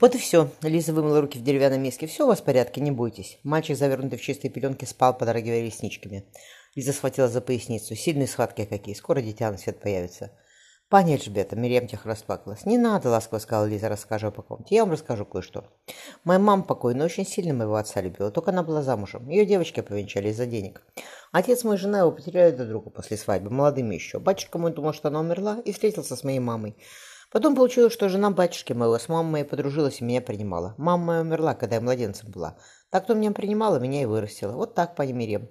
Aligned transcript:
Вот 0.00 0.14
и 0.14 0.18
все. 0.18 0.50
Лиза 0.62 0.92
вымыла 0.92 1.20
руки 1.20 1.38
в 1.38 1.42
деревянной 1.42 1.78
миске. 1.78 2.06
Все 2.06 2.24
у 2.24 2.28
вас 2.28 2.40
в 2.40 2.44
порядке, 2.44 2.80
не 2.80 2.90
бойтесь. 2.90 3.38
Мальчик, 3.42 3.76
завернутый 3.76 4.18
в 4.18 4.22
чистые 4.22 4.50
пеленки, 4.50 4.84
спал, 4.84 5.16
подрагивая 5.16 5.62
ресничками. 5.62 6.24
Лиза 6.74 6.92
схватила 6.92 7.28
за 7.28 7.40
поясницу. 7.40 7.94
Сильные 7.94 8.26
схватки 8.26 8.64
какие. 8.64 8.94
Скоро 8.94 9.20
дитя 9.20 9.50
на 9.50 9.58
свет 9.58 9.80
появится. 9.80 10.32
Пани 10.92 11.14
Эльжбета, 11.14 11.56
Мирьям 11.56 11.86
тихо 11.86 12.06
расплакалась. 12.06 12.66
«Не 12.66 12.76
надо, 12.76 13.08
ласково 13.08 13.38
сказала 13.38 13.64
Лиза, 13.64 13.88
расскажу 13.88 14.30
по 14.30 14.42
комнате. 14.42 14.74
Я 14.74 14.84
вам 14.84 14.92
расскажу 14.92 15.24
кое-что. 15.24 15.64
Моя 16.22 16.38
мама 16.38 16.64
покойная 16.64 17.06
очень 17.06 17.24
сильно 17.24 17.54
моего 17.54 17.76
отца 17.76 18.02
любила, 18.02 18.30
только 18.30 18.50
она 18.50 18.62
была 18.62 18.82
замужем. 18.82 19.26
Ее 19.30 19.46
девочки 19.46 19.80
повенчали 19.80 20.28
из-за 20.28 20.44
денег. 20.44 20.82
Отец 21.30 21.64
мой 21.64 21.76
и 21.76 21.78
жена 21.78 22.00
его 22.00 22.12
потеряли 22.12 22.54
друг 22.54 22.68
друга 22.68 22.90
после 22.90 23.16
свадьбы, 23.16 23.48
молодыми 23.48 23.94
еще. 23.94 24.18
Батюшка 24.18 24.58
мой 24.58 24.70
думал, 24.70 24.92
что 24.92 25.08
она 25.08 25.20
умерла, 25.20 25.62
и 25.64 25.72
встретился 25.72 26.14
с 26.14 26.24
моей 26.24 26.40
мамой. 26.40 26.76
Потом 27.32 27.56
получилось, 27.56 27.94
что 27.94 28.10
жена 28.10 28.30
батюшки 28.30 28.74
моего 28.74 28.98
с 28.98 29.08
мамой 29.08 29.46
подружилась 29.46 30.00
и 30.00 30.04
меня 30.04 30.20
принимала. 30.20 30.74
Мама 30.76 31.04
моя 31.04 31.20
умерла, 31.22 31.54
когда 31.54 31.76
я 31.76 31.80
младенцем 31.80 32.30
была. 32.30 32.58
Так 32.90 33.04
кто 33.04 33.14
меня 33.14 33.30
принимала, 33.30 33.78
меня 33.78 34.02
и 34.02 34.04
вырастила. 34.04 34.52
Вот 34.52 34.74
так, 34.74 34.94
пани 34.94 35.12
Мирьям. 35.12 35.48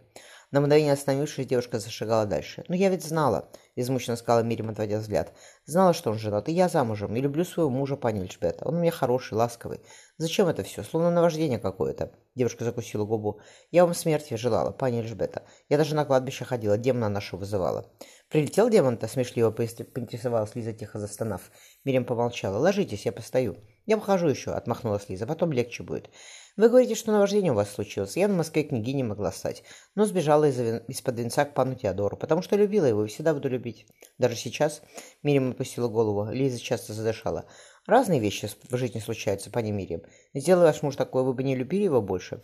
На 0.52 0.60
мгновение 0.60 0.92
остановившись, 0.92 1.48
девушка 1.48 1.80
зашагала 1.80 2.26
дальше. 2.26 2.66
«Но 2.68 2.76
я 2.76 2.90
ведь 2.90 3.06
знала»,— 3.06 3.50
измученно 3.78 4.18
сказала 4.18 4.44
Мирим, 4.44 4.70
отводя 4.70 5.00
взгляд. 5.00 5.32
«Знала, 5.64 5.94
что 5.94 6.12
он 6.12 6.20
женат, 6.20 6.50
и 6.50 6.52
я 6.52 6.68
замужем, 6.68 7.16
и 7.16 7.22
люблю 7.22 7.46
своего 7.46 7.70
мужа, 7.70 7.96
пани 7.96 8.20
Эльжбета. 8.20 8.68
Он 8.68 8.76
у 8.76 8.80
меня 8.82 8.92
хороший, 8.92 9.36
ласковый. 9.36 9.80
Зачем 10.18 10.50
это 10.50 10.64
все? 10.64 10.84
Словно 10.84 11.10
наваждение 11.10 11.58
какое-то». 11.58 12.12
Девушка 12.36 12.66
закусила 12.66 13.06
губу. 13.06 13.40
«Я 13.72 13.86
вам 13.86 13.94
смерти 13.94 14.34
желала, 14.34 14.72
пани 14.72 15.00
Эльжбета. 15.00 15.44
Я 15.70 15.78
даже 15.78 15.96
на 15.96 16.04
кладбище 16.04 16.44
ходила, 16.44 16.78
демона 16.78 17.08
нашу 17.08 17.38
вызывала». 17.38 17.90
«Прилетел 18.28 18.70
демон-то?»— 18.70 19.08
смешливо 19.10 19.52
поинтересовалась 19.52 20.54
Лиза, 20.56 20.74
тихо 20.74 21.00
застонав. 21.00 21.50
Мирим 21.84 22.06
помолчала. 22.06 22.58
«Ложитесь, 22.58 23.06
я 23.06 23.12
постою». 23.12 23.58
«Я 23.86 23.98
похожу 23.98 24.28
еще»,— 24.28 24.52
отмахнулась 24.52 25.10
Лиза. 25.10 25.26
«Потом 25.26 25.52
легче 25.52 25.84
будет». 25.84 26.10
Вы 26.58 26.68
говорите, 26.68 26.96
что 26.96 27.14
наваждение 27.14 27.54
у 27.54 27.56
вас 27.56 27.72
случилось. 27.72 28.18
Я 28.18 28.28
на 28.28 28.36
Москве 28.36 28.64
не 28.70 29.04
могла 29.04 29.32
стать, 29.32 29.64
но 29.96 30.06
сбежала 30.06 30.50
из- 30.50 30.84
из-под 30.90 31.18
венца 31.18 31.46
к 31.46 31.54
пану 31.54 31.76
Теодору, 31.76 32.18
потому 32.18 32.42
что 32.42 32.58
любила 32.58 32.86
его 32.86 33.06
и 33.06 33.08
всегда 33.08 33.34
буду 33.34 33.48
любить. 33.48 33.88
Даже 34.18 34.36
сейчас 34.36 34.82
Мирим 35.24 35.52
опустила 35.52 35.88
голову, 35.88 36.30
Лиза 36.30 36.60
часто 36.60 36.92
задышала. 36.94 37.46
Разные 37.88 38.20
вещи 38.20 38.50
в 38.70 38.76
жизни 38.76 39.00
случаются, 39.00 39.50
пани 39.50 39.72
Мирим. 39.72 40.04
Сделай 40.34 40.66
ваш 40.66 40.82
муж 40.82 40.98
такой, 40.98 41.24
вы 41.24 41.34
бы 41.34 41.44
не 41.44 41.56
любили 41.56 41.86
его 41.86 42.02
больше. 42.02 42.44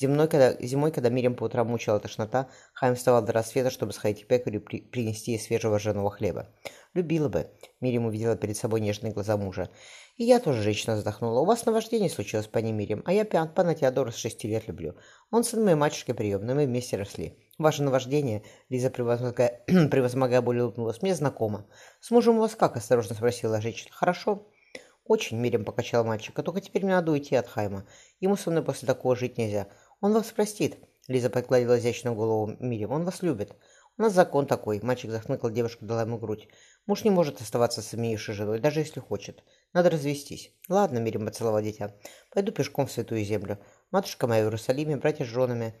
Зимой, 0.00 0.28
когда, 0.28 0.54
зимой, 0.64 0.92
когда 0.92 1.08
Мирим 1.08 1.34
по 1.34 1.44
утрам 1.44 1.66
мучила 1.66 1.98
тошнота, 1.98 2.48
Хайм 2.72 2.94
вставал 2.94 3.20
до 3.20 3.32
рассвета, 3.32 3.70
чтобы 3.70 3.92
сходить 3.92 4.24
к 4.24 4.28
пекарю 4.28 4.60
и 4.60 4.62
при, 4.62 4.80
принести 4.80 5.32
ей 5.32 5.40
свежего 5.40 5.78
ржаного 5.78 6.08
хлеба. 6.08 6.46
Любила 6.94 7.28
бы. 7.28 7.50
Мирим 7.80 8.06
увидела 8.06 8.36
перед 8.36 8.56
собой 8.56 8.80
нежные 8.80 9.12
глаза 9.12 9.36
мужа. 9.36 9.70
И 10.16 10.22
я 10.22 10.38
тоже, 10.38 10.62
женщина 10.62 10.94
вздохнула. 10.94 11.40
У 11.40 11.44
вас 11.44 11.66
наваждение 11.66 12.10
случилось, 12.10 12.46
пани 12.46 12.70
Мирим, 12.70 13.02
а 13.06 13.12
я 13.12 13.24
пьян, 13.24 13.48
пана 13.48 13.74
Теодора 13.74 14.12
с 14.12 14.16
шести 14.16 14.46
лет 14.46 14.68
люблю. 14.68 14.94
Он 15.32 15.42
сын 15.42 15.64
моей 15.64 15.76
матушки 15.76 16.12
приемной, 16.12 16.54
мы 16.54 16.66
вместе 16.66 16.96
росли. 16.96 17.36
Ваше 17.58 17.82
наваждение, 17.82 18.44
Лиза, 18.68 18.90
превозмогая, 18.90 19.64
превозмогая 19.66 20.42
боль, 20.42 20.60
улыбнулась, 20.60 21.02
мне 21.02 21.12
знакомо. 21.16 21.66
С 22.00 22.12
мужем 22.12 22.36
у 22.36 22.40
вас 22.40 22.54
как? 22.54 22.76
Осторожно 22.76 23.16
спросила 23.16 23.60
женщина. 23.60 23.90
Хорошо. 23.92 24.46
Очень, 25.08 25.38
Мирим 25.38 25.64
покачал 25.64 26.04
мальчика, 26.04 26.42
только 26.42 26.60
теперь 26.60 26.84
мне 26.84 26.94
надо 26.94 27.12
уйти 27.12 27.34
от 27.34 27.48
Хайма. 27.48 27.86
Ему 28.20 28.36
со 28.36 28.50
мной 28.50 28.62
после 28.62 28.86
такого 28.86 29.16
жить 29.16 29.38
нельзя. 29.38 29.66
Он 30.00 30.12
вас 30.12 30.30
простит. 30.30 30.76
Лиза 31.08 31.30
погладила 31.30 31.78
изящную 31.78 32.14
голову 32.14 32.56
Мирим. 32.60 32.92
Он 32.92 33.04
вас 33.04 33.22
любит. 33.22 33.56
У 33.96 34.02
нас 34.02 34.12
закон 34.12 34.46
такой. 34.46 34.80
Мальчик 34.80 35.10
захныкал, 35.10 35.50
девушка 35.50 35.84
дала 35.84 36.02
ему 36.02 36.18
грудь. 36.18 36.48
Муж 36.86 37.02
не 37.02 37.10
может 37.10 37.40
оставаться 37.40 37.82
с 37.82 37.94
имеющей 37.94 38.32
женой, 38.32 38.60
даже 38.60 38.78
если 38.78 39.00
хочет. 39.00 39.42
Надо 39.72 39.90
развестись. 39.90 40.52
Ладно, 40.68 40.98
Мирим 40.98 41.26
поцеловала 41.26 41.62
дитя. 41.62 41.96
Пойду 42.32 42.52
пешком 42.52 42.86
в 42.86 42.92
Святую 42.92 43.24
Землю. 43.24 43.58
Матушка 43.90 44.28
моя 44.28 44.42
в 44.42 44.46
Иерусалиме, 44.46 44.98
братья 44.98 45.24
с 45.24 45.28
женами. 45.28 45.74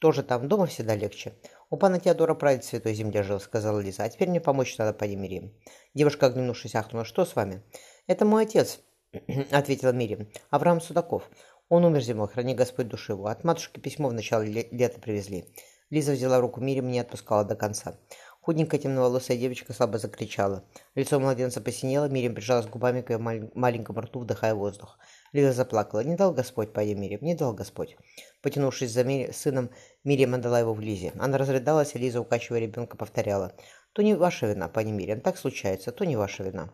Тоже 0.00 0.22
там, 0.22 0.48
дома 0.48 0.66
всегда 0.66 0.94
легче. 0.94 1.38
У 1.70 1.78
пана 1.78 1.98
Теодора 1.98 2.34
в 2.34 2.62
Святой 2.62 2.92
Земле 2.92 3.22
жил, 3.22 3.40
сказала 3.40 3.80
Лиза. 3.80 4.04
А 4.04 4.08
теперь 4.10 4.28
мне 4.28 4.40
помочь 4.40 4.76
надо, 4.76 4.92
пани 4.92 5.14
Мирим. 5.14 5.54
Девушка, 5.94 6.26
оглянувшись, 6.26 6.74
ахнула. 6.74 7.06
Что 7.06 7.24
с 7.24 7.34
вами? 7.34 7.62
Это 8.06 8.26
мой 8.26 8.42
отец, 8.42 8.80
ответила 9.50 9.92
Мирим. 9.92 10.28
Авраам 10.50 10.80
Судаков. 10.80 11.30
Он 11.74 11.86
умер 11.86 12.02
зимой, 12.02 12.28
храни 12.28 12.54
Господь 12.54 12.88
души 12.88 13.12
его. 13.12 13.28
От 13.28 13.44
матушки 13.44 13.80
письмо 13.80 14.10
в 14.10 14.12
начале 14.12 14.68
лета 14.70 15.00
привезли. 15.00 15.46
Лиза 15.88 16.12
взяла 16.12 16.38
руку 16.38 16.60
Мирим 16.60 16.88
и 16.88 16.92
не 16.92 16.98
отпускала 17.00 17.44
до 17.46 17.56
конца. 17.56 17.94
Худенькая 18.42 18.78
темноволосая 18.78 19.38
девочка 19.38 19.72
слабо 19.72 19.96
закричала. 19.96 20.64
Лицо 20.94 21.18
младенца 21.18 21.62
посинело, 21.62 22.10
Мирим 22.10 22.34
прижалась 22.34 22.66
губами 22.66 23.00
к 23.00 23.08
ее 23.08 23.16
маленькому 23.16 24.02
рту, 24.02 24.20
вдыхая 24.20 24.54
воздух. 24.54 24.98
Лиза 25.32 25.54
заплакала. 25.54 26.04
«Не 26.04 26.14
дал 26.14 26.34
Господь, 26.34 26.74
пойди, 26.74 26.94
Мирим, 26.94 27.20
не 27.22 27.34
дал 27.34 27.54
Господь». 27.54 27.96
Потянувшись 28.42 28.90
за 28.90 29.04
Мири... 29.04 29.32
сыном, 29.32 29.70
Мирим 30.04 30.34
отдала 30.34 30.60
его 30.60 30.74
в 30.74 30.80
Лизе. 30.80 31.14
Она 31.18 31.38
разрыдалась, 31.38 31.94
и 31.94 31.98
Лиза, 31.98 32.20
укачивая 32.20 32.60
ребенка, 32.60 32.98
повторяла. 32.98 33.54
«То 33.94 34.02
не 34.02 34.12
ваша 34.12 34.46
вина, 34.46 34.68
пани 34.68 34.92
Мирим, 34.92 35.22
так 35.22 35.38
случается, 35.38 35.90
то 35.90 36.04
не 36.04 36.16
ваша 36.16 36.42
вина». 36.42 36.68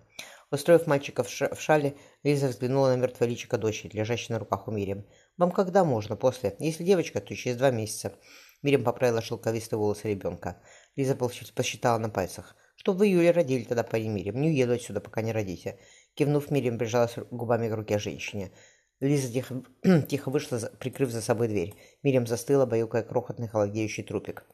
Устроив 0.51 0.87
мальчика 0.87 1.23
в, 1.23 1.29
ша 1.29 1.55
в 1.55 1.61
шале, 1.61 1.95
Лиза 2.23 2.49
взглянула 2.49 2.89
на 2.89 2.97
мертвое 2.97 3.29
личико 3.29 3.59
дочери, 3.59 3.97
лежащей 3.97 4.33
на 4.33 4.39
руках 4.39 4.67
у 4.67 4.71
Мирим. 4.71 5.05
«Вам 5.37 5.51
когда 5.51 5.85
можно? 5.85 6.17
После? 6.17 6.57
Если 6.59 6.85
девочка, 6.85 7.21
то 7.21 7.35
через 7.35 7.57
два 7.57 7.71
месяца». 7.71 8.15
Мирим 8.63 8.83
поправила 8.83 9.21
шелковистые 9.21 9.79
волосы 9.79 10.09
ребенка. 10.09 10.61
Лиза 10.97 11.15
посчитала 11.15 11.99
на 11.99 12.09
пальцах. 12.09 12.57
Что 12.77 12.93
в 12.93 13.05
июле 13.05 13.31
родили 13.31 13.65
тогда 13.65 13.83
по 13.83 13.97
Мирим. 13.97 14.41
Не 14.41 14.49
уеду 14.49 14.73
отсюда, 14.73 15.01
пока 15.01 15.21
не 15.21 15.33
родите. 15.33 15.79
Кивнув, 16.15 16.51
Мирим 16.51 16.79
прижалась 16.79 17.17
губами 17.31 17.69
к 17.69 17.75
руке 17.75 17.99
женщине. 17.99 18.51
Лиза 19.01 19.33
тихо, 19.33 19.63
тихо 20.09 20.31
вышла, 20.31 20.59
прикрыв 20.81 21.11
за 21.11 21.21
собой 21.21 21.49
дверь. 21.49 21.75
Мирим 22.03 22.27
застыла, 22.27 22.67
баюкая 22.67 23.03
крохотный 23.03 23.49
холодеющий 23.49 24.03
трупик. 24.03 24.45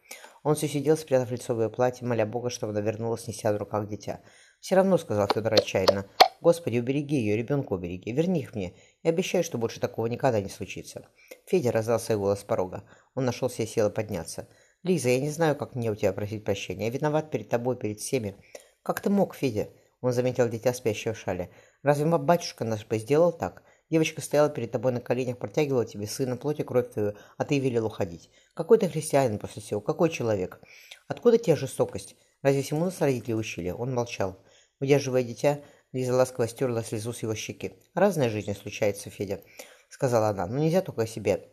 Он 0.42 0.54
все 0.54 0.68
сидел, 0.68 0.98
спрятав 0.98 1.30
лицо 1.30 1.54
в 1.54 1.62
ее 1.62 1.70
платье, 1.70 2.06
моля 2.06 2.26
Бога, 2.26 2.50
чтобы 2.50 2.72
она 2.72 2.82
вернулась, 2.82 3.26
неся 3.26 3.52
в 3.52 3.56
руках 3.56 3.88
дитя. 3.88 4.20
«Все 4.64 4.76
равно»,— 4.76 4.96
сказал 4.98 5.28
Федор 5.28 5.52
отчаянно. 5.52 6.06
«Господи, 6.40 6.78
убереги 6.78 7.16
ее, 7.16 7.36
ребенка 7.36 7.74
убереги. 7.74 8.10
Верни 8.12 8.40
их 8.40 8.54
мне. 8.54 8.72
Я 9.02 9.10
обещаю, 9.10 9.44
что 9.44 9.58
больше 9.58 9.78
такого 9.78 10.06
никогда 10.06 10.40
не 10.40 10.48
случится». 10.48 11.06
Федя 11.44 11.70
раздался 11.70 12.16
голос 12.16 12.40
с 12.40 12.44
порога. 12.44 12.82
Он 13.14 13.26
нашел 13.26 13.50
себе 13.50 13.66
силы 13.66 13.90
подняться. 13.90 14.48
«Лиза, 14.82 15.10
я 15.10 15.20
не 15.20 15.28
знаю, 15.28 15.54
как 15.54 15.74
мне 15.74 15.90
у 15.90 15.94
тебя 15.94 16.14
просить 16.14 16.44
прощения. 16.44 16.86
Я 16.86 16.90
виноват 16.90 17.30
перед 17.30 17.50
тобой, 17.50 17.76
перед 17.76 18.00
всеми. 18.00 18.36
Как 18.82 19.02
ты 19.02 19.10
мог, 19.10 19.34
Федя?» 19.34 19.68
Он 20.00 20.14
заметил 20.14 20.48
дитя, 20.48 20.72
спящее 20.72 21.12
в 21.12 21.18
шале. 21.18 21.50
«Разве 21.82 22.06
батюшка 22.06 22.64
наш 22.64 22.86
бы 22.86 22.96
сделал 22.96 23.32
так? 23.32 23.64
Девочка 23.90 24.22
стояла 24.22 24.48
перед 24.48 24.72
тобой 24.72 24.92
на 24.92 25.02
коленях, 25.02 25.36
протягивала 25.36 25.84
тебе 25.84 26.06
сына, 26.06 26.38
плоть 26.38 26.60
и 26.60 26.62
кровь 26.62 26.90
твою, 26.90 27.12
а 27.36 27.44
ты 27.44 27.58
велел 27.58 27.84
уходить. 27.84 28.30
Какой 28.54 28.78
ты 28.78 28.88
христианин 28.88 29.38
после 29.38 29.60
всего? 29.60 29.82
Какой 29.82 30.08
человек? 30.08 30.58
Откуда 31.06 31.36
тебе 31.36 31.54
жестокость? 31.54 32.16
Разве 32.40 32.62
всему 32.62 32.86
нас 32.86 33.02
родители 33.02 33.34
учили?» 33.34 33.68
Он 33.68 33.92
молчал. 33.92 34.38
Удерживая 34.80 35.22
дитя, 35.22 35.62
Лиза 35.92 36.14
ласково 36.14 36.48
стерла 36.48 36.82
слезу 36.82 37.12
с 37.12 37.22
его 37.22 37.34
щеки. 37.34 37.74
«Разная 37.94 38.28
жизнь 38.28 38.54
случается, 38.54 39.10
Федя»,— 39.10 39.40
сказала 39.88 40.28
она. 40.28 40.46
«Но 40.46 40.58
нельзя 40.58 40.82
только 40.82 41.02
о 41.02 41.06
себе 41.06 41.48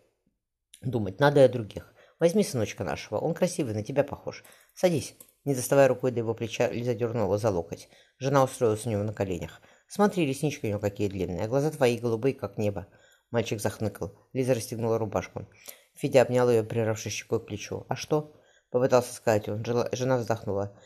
думать, 0.82 1.20
надо 1.20 1.42
и 1.42 1.44
о 1.44 1.50
других. 1.50 1.94
Возьми 2.20 2.44
сыночка 2.44 2.84
нашего, 2.84 3.18
он 3.18 3.34
красивый, 3.34 3.74
на 3.74 3.84
тебя 3.84 4.04
похож. 4.04 4.44
Садись». 4.74 5.16
Не 5.44 5.56
доставая 5.56 5.88
рукой 5.88 6.12
до 6.12 6.20
его 6.20 6.36
плеча, 6.36 6.70
Лиза 6.70 6.94
дернула 6.94 7.40
за 7.40 7.50
локоть. 7.50 7.90
Жена 8.20 8.44
устроилась 8.44 8.86
у 8.86 8.90
него 8.92 9.02
на 9.02 9.12
коленях. 9.12 9.62
«Смотри, 9.88 10.28
реснички 10.28 10.68
у 10.68 10.70
него 10.70 10.80
какие 10.80 11.08
длинные, 11.08 11.46
а 11.46 11.48
глаза 11.48 11.72
твои 11.72 11.98
голубые, 11.98 12.36
как 12.36 12.58
небо». 12.58 12.88
Мальчик 13.32 13.59
захныкал. 13.59 14.20
Лиза 14.34 14.53
расстегнула 14.53 15.00
рубашку. 15.00 15.48
Федя 15.96 16.22
обнял 16.22 16.50
ее, 16.50 16.64
прижавшись 16.64 17.14
щекой 17.14 17.40
к 17.40 17.46
плечу. 17.46 17.86
«А 17.90 17.96
что?»— 17.96 18.36
попытался 18.70 19.14
сказать 19.14 19.50
он. 19.50 19.64
Жена 19.66 20.18
вздохнула. 20.18 20.78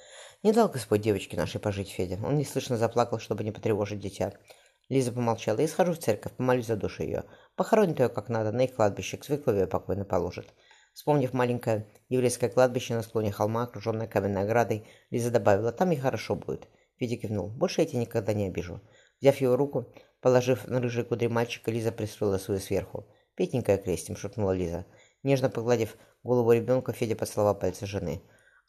«Не 0.44 0.51
дал 0.51 0.69
Господь 0.69 1.01
девочке 1.01 1.38
нашей 1.38 1.59
пожить, 1.59 1.90
Федя». 1.90 2.19
Он 2.23 2.38
неслышно 2.38 2.78
заплакал, 2.78 3.19
чтобы 3.19 3.44
не 3.44 3.51
потревожить 3.51 4.00
дитя. 4.00 4.34
Лиза 4.90 5.12
помолчала. 5.12 5.59
«Я 5.59 5.67
схожу 5.67 5.93
в 5.93 5.99
церковь, 5.99 6.34
помолюсь 6.34 6.67
за 6.67 6.76
душу 6.76 7.03
ее. 7.03 7.23
Похоронит 7.55 7.99
ее 7.99 8.09
как 8.09 8.29
надо, 8.29 8.52
на 8.52 8.66
их 8.66 8.76
кладбище, 8.76 9.17
к 9.17 9.26
свеклове 9.26 9.61
ее 9.61 9.67
покойно 9.67 10.05
положит». 10.05 10.53
Вспомнив 10.96 11.34
маленькое 11.34 11.87
еврейское 12.08 12.47
кладбище 12.47 12.96
на 12.96 13.02
склоне 13.02 13.29
холма, 13.29 13.64
окруженное 13.64 14.08
каменной 14.08 14.43
оградой, 14.43 14.87
Лиза 15.09 15.29
добавила, 15.29 15.73
там 15.73 15.91
и 15.91 15.97
хорошо 15.97 16.35
будет. 16.35 16.70
Федя 16.96 17.17
кивнул. 17.17 17.49
Больше 17.49 17.81
я 17.81 17.88
тебя 17.88 17.99
никогда 17.99 18.31
не 18.31 18.47
обижу. 18.47 18.79
Взяв 19.20 19.35
его 19.41 19.58
руку, 19.58 19.93
положив 20.22 20.67
на 20.67 20.79
рыжие 20.79 21.03
кудри 21.03 21.28
мальчика, 21.28 21.70
Лиза 21.70 21.91
пристроила 21.91 22.38
свою 22.38 22.61
сверху. 22.61 23.05
«Петенькая 23.35 23.78
крестим»,— 23.78 24.16
шепнула 24.17 24.53
Лиза. 24.53 24.85
Нежно 25.22 25.49
погладив 25.49 25.97
голову 26.23 26.53
ребенка, 26.53 26.93
Федя 26.93 27.17
поцеловал 27.17 27.55
пальцы 27.55 27.85
жены. 27.85 28.22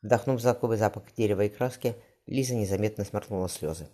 Вдохнув 0.02 0.40
знакомый 0.40 0.78
запах 0.78 1.02
дерева 1.16 1.44
и 1.44 1.48
краски, 1.48 1.94
Лиза 2.26 2.54
незаметно 2.54 3.04
сморкнула 3.04 3.48
слезы. 3.48 3.88